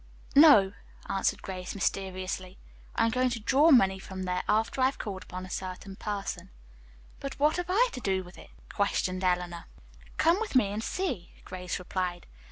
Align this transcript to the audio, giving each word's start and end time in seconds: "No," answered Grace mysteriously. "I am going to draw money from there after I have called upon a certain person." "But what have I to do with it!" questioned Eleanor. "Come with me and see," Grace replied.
"No," 0.35 0.73
answered 1.07 1.43
Grace 1.43 1.75
mysteriously. 1.75 2.57
"I 2.95 3.05
am 3.05 3.11
going 3.11 3.29
to 3.29 3.39
draw 3.39 3.69
money 3.69 3.99
from 3.99 4.23
there 4.23 4.41
after 4.49 4.81
I 4.81 4.85
have 4.85 4.97
called 4.97 5.21
upon 5.21 5.45
a 5.45 5.49
certain 5.51 5.95
person." 5.95 6.49
"But 7.19 7.37
what 7.39 7.57
have 7.57 7.67
I 7.69 7.89
to 7.91 7.99
do 7.99 8.23
with 8.23 8.35
it!" 8.39 8.49
questioned 8.73 9.23
Eleanor. 9.23 9.65
"Come 10.17 10.39
with 10.41 10.55
me 10.55 10.69
and 10.69 10.83
see," 10.83 11.33
Grace 11.45 11.77
replied. 11.77 12.25